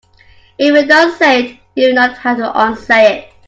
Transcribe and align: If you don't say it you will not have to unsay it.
If 0.57 0.73
you 0.73 0.87
don't 0.87 1.15
say 1.15 1.43
it 1.51 1.59
you 1.75 1.89
will 1.89 1.93
not 1.93 2.17
have 2.17 2.37
to 2.37 2.51
unsay 2.59 3.19
it. 3.19 3.33